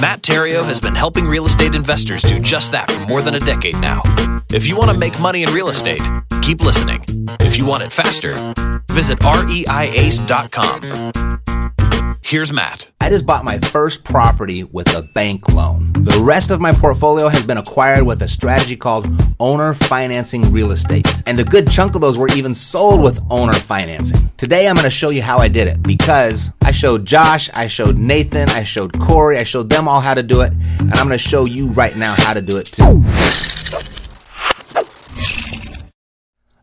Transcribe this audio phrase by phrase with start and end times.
[0.00, 3.40] Matt Theriault has been helping real estate investors do just that for more than a
[3.40, 4.00] decade now.
[4.52, 6.00] If you want to make money in real estate,
[6.40, 7.00] keep listening.
[7.40, 8.34] If you want it faster,
[8.88, 10.82] visit reiace.com.
[12.22, 12.90] Here's Matt.
[13.00, 15.92] I just bought my first property with a bank loan.
[15.94, 19.08] The rest of my portfolio has been acquired with a strategy called
[19.40, 21.06] owner financing real estate.
[21.26, 24.30] And a good chunk of those were even sold with owner financing.
[24.36, 27.66] Today I'm going to show you how I did it because I showed Josh, I
[27.66, 30.52] showed Nathan, I showed Corey, I showed them all how to do it.
[30.78, 33.02] And I'm to show you right now how to do it too.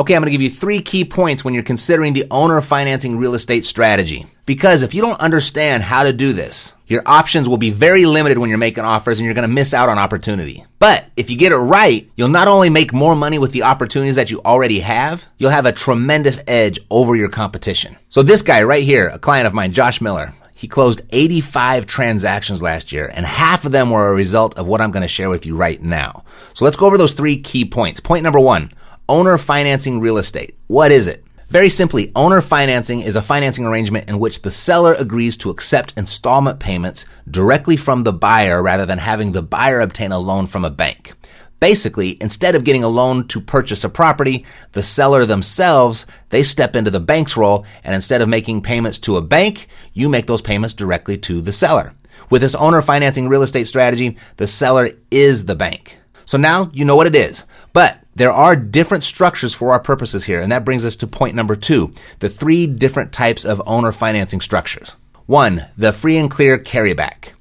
[0.00, 3.18] Okay, I'm going to give you three key points when you're considering the owner financing
[3.18, 4.24] real estate strategy.
[4.46, 8.38] Because if you don't understand how to do this, your options will be very limited
[8.38, 10.64] when you're making offers and you're going to miss out on opportunity.
[10.78, 14.16] But if you get it right, you'll not only make more money with the opportunities
[14.16, 17.98] that you already have, you'll have a tremendous edge over your competition.
[18.08, 22.62] So this guy right here, a client of mine, Josh Miller, he closed 85 transactions
[22.62, 25.28] last year, and half of them were a result of what I'm going to share
[25.28, 26.24] with you right now.
[26.54, 28.00] So let's go over those three key points.
[28.00, 28.70] Point number one
[29.10, 30.56] owner financing real estate.
[30.68, 31.24] What is it?
[31.48, 35.92] Very simply, owner financing is a financing arrangement in which the seller agrees to accept
[35.96, 40.64] installment payments directly from the buyer rather than having the buyer obtain a loan from
[40.64, 41.14] a bank.
[41.58, 46.76] Basically, instead of getting a loan to purchase a property, the seller themselves, they step
[46.76, 50.40] into the bank's role and instead of making payments to a bank, you make those
[50.40, 51.94] payments directly to the seller.
[52.30, 55.99] With this owner financing real estate strategy, the seller is the bank.
[56.30, 57.42] So now you know what it is.
[57.72, 61.34] But there are different structures for our purposes here, and that brings us to point
[61.34, 64.94] number two the three different types of owner financing structures.
[65.26, 67.32] One, the free and clear carryback.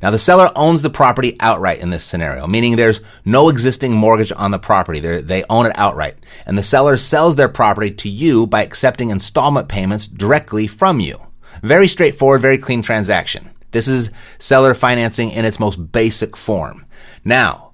[0.00, 4.32] Now, the seller owns the property outright in this scenario, meaning there's no existing mortgage
[4.34, 5.00] on the property.
[5.00, 6.16] They're, they own it outright.
[6.46, 11.20] And the seller sells their property to you by accepting installment payments directly from you.
[11.62, 13.50] Very straightforward, very clean transaction.
[13.72, 16.86] This is seller financing in its most basic form.
[17.26, 17.67] Now,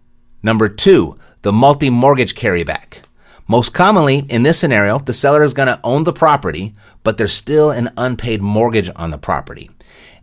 [0.45, 2.99] Number two, the multi-mortgage carryback.
[3.49, 7.33] Most commonly, in this scenario, the seller is going to own the property, but there's
[7.33, 9.71] still an unpaid mortgage on the property.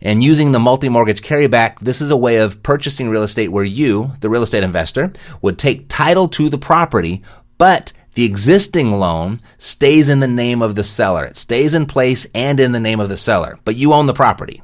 [0.00, 4.12] And using the multi-mortgage carryback, this is a way of purchasing real estate where you,
[4.20, 7.20] the real estate investor, would take title to the property,
[7.58, 11.24] but the existing loan stays in the name of the seller.
[11.24, 14.14] It stays in place and in the name of the seller, but you own the
[14.14, 14.62] property.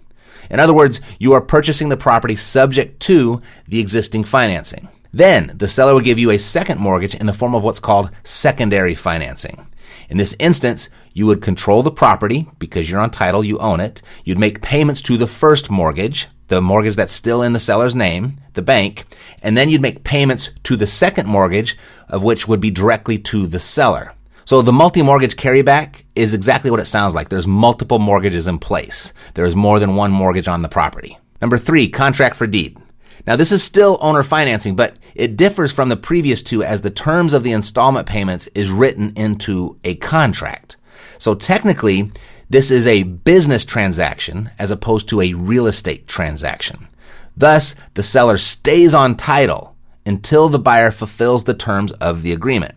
[0.51, 4.89] In other words, you are purchasing the property subject to the existing financing.
[5.13, 8.11] Then the seller would give you a second mortgage in the form of what's called
[8.25, 9.67] secondary financing.
[10.09, 14.03] In this instance, you would control the property because you're on title, you own it.
[14.25, 18.37] You'd make payments to the first mortgage, the mortgage that's still in the seller's name,
[18.55, 19.05] the bank,
[19.43, 21.77] and then you'd make payments to the second mortgage,
[22.09, 24.15] of which would be directly to the seller.
[24.45, 27.29] So the multi-mortgage carryback is exactly what it sounds like.
[27.29, 29.13] There's multiple mortgages in place.
[29.35, 31.19] There is more than one mortgage on the property.
[31.43, 32.79] Number three, contract for deed.
[33.27, 36.91] Now, this is still owner financing, but it differs from the previous two as the
[36.91, 40.77] terms of the installment payments is written into a contract.
[41.19, 42.13] So technically,
[42.49, 46.89] this is a business transaction as opposed to a real estate transaction.
[47.37, 49.77] Thus, the seller stays on title
[50.07, 52.75] until the buyer fulfills the terms of the agreement.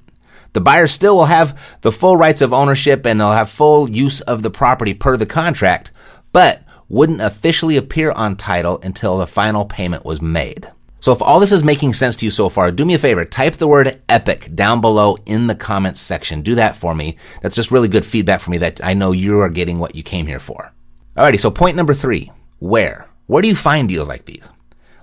[0.54, 4.20] The buyer still will have the full rights of ownership and they'll have full use
[4.22, 5.92] of the property per the contract,
[6.34, 10.70] but wouldn't officially appear on title until the final payment was made.
[11.00, 13.24] So if all this is making sense to you so far, do me a favor,
[13.24, 16.42] type the word epic down below in the comments section.
[16.42, 17.16] Do that for me.
[17.42, 20.04] That's just really good feedback for me that I know you are getting what you
[20.04, 20.74] came here for.
[21.16, 23.08] Alrighty, so point number three, where?
[23.26, 24.50] Where do you find deals like these?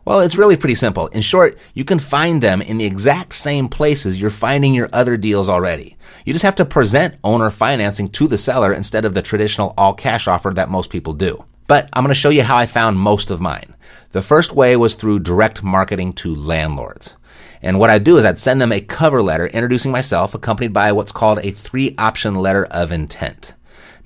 [0.04, 1.06] Well, it's really pretty simple.
[1.08, 5.16] In short, you can find them in the exact same places you're finding your other
[5.16, 5.96] deals already.
[6.26, 9.94] You just have to present owner financing to the seller instead of the traditional all
[9.94, 11.44] cash offer that most people do.
[11.68, 13.74] But I'm going to show you how I found most of mine.
[14.10, 17.14] The first way was through direct marketing to landlords.
[17.60, 20.92] And what I'd do is I'd send them a cover letter introducing myself, accompanied by
[20.92, 23.54] what's called a three option letter of intent.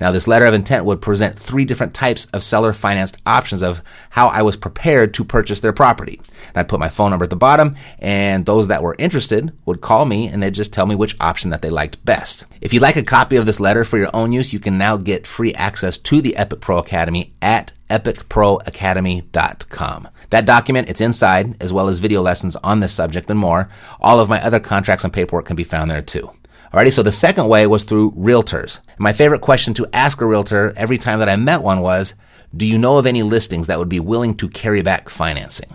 [0.03, 3.85] Now, this letter of intent would present three different types of seller financed options of
[4.11, 6.21] how I was prepared to purchase their property.
[6.49, 9.81] And I'd put my phone number at the bottom, and those that were interested would
[9.81, 12.47] call me and they'd just tell me which option that they liked best.
[12.61, 14.97] If you'd like a copy of this letter for your own use, you can now
[14.97, 20.09] get free access to the Epic Pro Academy at epicproacademy.com.
[20.31, 23.69] That document, it's inside, as well as video lessons on this subject and more.
[24.01, 26.33] All of my other contracts and paperwork can be found there too.
[26.73, 28.79] Alrighty, so the second way was through realtors.
[28.97, 32.15] My favorite question to ask a realtor every time that I met one was,
[32.57, 35.69] do you know of any listings that would be willing to carry back financing?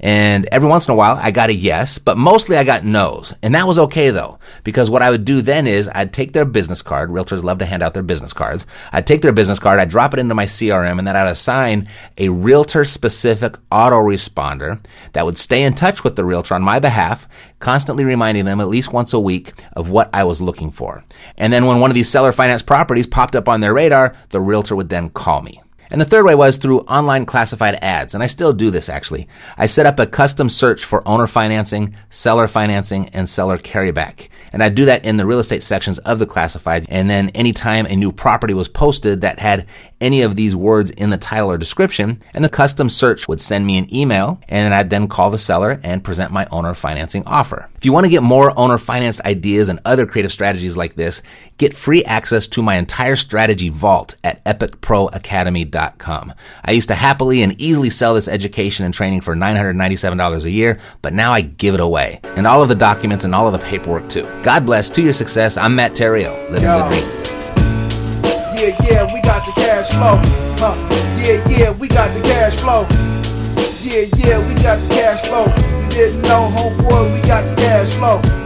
[0.00, 3.34] And every once in a while, I got a yes, but mostly I got no's.
[3.42, 6.44] And that was okay though, because what I would do then is I'd take their
[6.44, 7.10] business card.
[7.10, 8.66] Realtors love to hand out their business cards.
[8.92, 11.88] I'd take their business card, I'd drop it into my CRM, and then I'd assign
[12.18, 17.28] a realtor specific autoresponder that would stay in touch with the realtor on my behalf,
[17.58, 21.04] constantly reminding them at least once a week of what I was looking for.
[21.36, 24.40] And then when one of these seller finance properties popped up on their radar, the
[24.40, 25.60] realtor would then call me.
[25.90, 28.14] And the third way was through online classified ads.
[28.14, 29.28] And I still do this actually.
[29.56, 34.28] I set up a custom search for owner financing, seller financing, and seller carryback.
[34.52, 36.86] And I do that in the real estate sections of the classifieds.
[36.88, 39.66] And then anytime a new property was posted that had
[40.00, 43.66] any of these words in the title or description, and the custom search would send
[43.66, 47.68] me an email, and I'd then call the seller and present my owner financing offer.
[47.74, 51.22] If you want to get more owner financed ideas and other creative strategies like this,
[51.58, 55.75] get free access to my entire strategy vault at epicproacademy.com.
[55.76, 60.80] I used to happily and easily sell this education and training for $997 a year,
[61.02, 62.20] but now I give it away.
[62.24, 64.24] And all of the documents and all of the paperwork too.
[64.42, 64.90] God bless.
[64.90, 66.50] To your success, I'm Matt Theriault.
[66.50, 66.78] Living Yo.
[66.78, 67.26] the dream.
[68.56, 70.20] Yeah, yeah, we got the cash flow.
[70.58, 70.74] Huh.
[71.22, 72.86] Yeah, yeah, we got the cash flow.
[73.82, 75.46] Yeah, yeah, we got the cash flow.
[75.82, 78.45] You didn't know, homeboy, we got the cash flow.